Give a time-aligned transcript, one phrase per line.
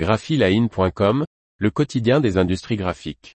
[0.00, 1.26] graphiline.com,
[1.58, 3.36] le quotidien des industries graphiques.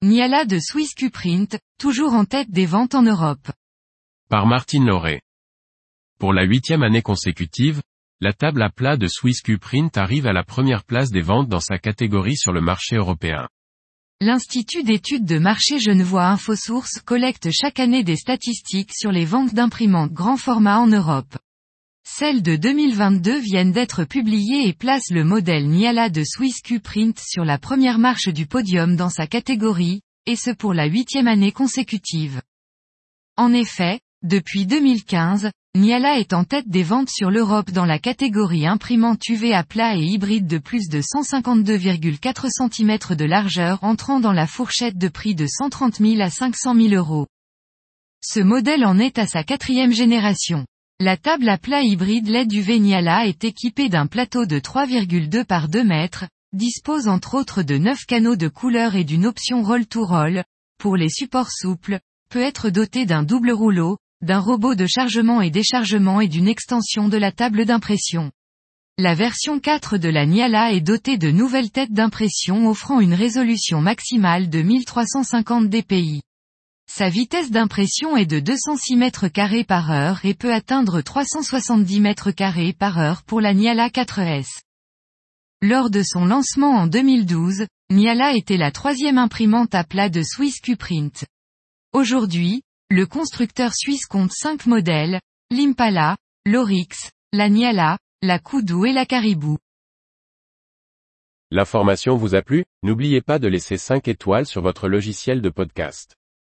[0.00, 3.52] Niala de Swiss Qprint, toujours en tête des ventes en Europe.
[4.30, 5.20] Par Martine Lauré.
[6.18, 7.82] Pour la huitième année consécutive,
[8.22, 11.60] la table à plat de Swiss Qprint arrive à la première place des ventes dans
[11.60, 13.46] sa catégorie sur le marché européen.
[14.20, 20.12] L'Institut d'études de marché Genevois InfoSource collecte chaque année des statistiques sur les ventes d'imprimantes
[20.12, 21.36] grand format en Europe.
[22.06, 27.44] Celles de 2022 viennent d'être publiées et placent le modèle Niala de Swiss Qprint sur
[27.44, 32.40] la première marche du podium dans sa catégorie, et ce pour la huitième année consécutive.
[33.36, 38.64] En effet, depuis 2015, Niala est en tête des ventes sur l'Europe dans la catégorie
[38.64, 44.32] imprimante UV à plat et hybride de plus de 152,4 cm de largeur entrant dans
[44.32, 47.26] la fourchette de prix de 130 000 à 500 000 euros.
[48.22, 50.64] Ce modèle en est à sa quatrième génération.
[51.00, 55.68] La table à plat hybride LED UV Niala est équipée d'un plateau de 3,2 par
[55.68, 60.44] 2 mètres, dispose entre autres de 9 canaux de couleur et d'une option roll-to-roll,
[60.78, 61.98] pour les supports souples,
[62.30, 67.08] peut être doté d'un double rouleau, d'un robot de chargement et déchargement et d'une extension
[67.08, 68.30] de la table d'impression.
[68.96, 73.80] La version 4 de la Niala est dotée de nouvelles têtes d'impression offrant une résolution
[73.80, 76.22] maximale de 1350 dpi.
[76.86, 82.30] Sa vitesse d'impression est de 206 mètres carrés par heure et peut atteindre 370 mètres
[82.30, 84.60] carrés par heure pour la Niala 4S.
[85.60, 90.60] Lors de son lancement en 2012, Niala était la troisième imprimante à plat de Swiss
[90.60, 91.24] Qprint.
[91.92, 92.62] Aujourd'hui,
[92.94, 95.18] le constructeur suisse compte 5 modèles,
[95.50, 96.16] l'Impala,
[96.46, 99.58] l'Orix, la Niala, la Koudou et la Caribou.
[101.50, 102.64] L'information vous a plu?
[102.84, 106.14] N'oubliez pas de laisser 5 étoiles sur votre logiciel de podcast.